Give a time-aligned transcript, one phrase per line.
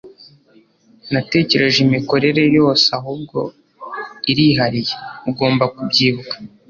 [1.11, 3.39] natekereje imikorere yose ahubwo
[4.31, 4.93] irihariye.
[5.29, 6.35] ugomba kubyibuka